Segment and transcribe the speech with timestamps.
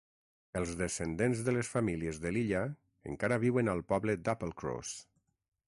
[0.61, 2.63] Els descendents de les famílies de l'illa
[3.13, 4.97] encara viuen al poble d'Applecross.